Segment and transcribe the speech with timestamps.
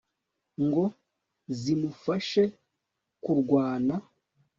[0.65, 0.83] ngo
[1.59, 2.43] zimufashe
[3.23, 3.95] kurwana